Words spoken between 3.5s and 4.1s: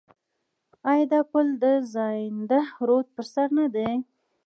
نه دی؟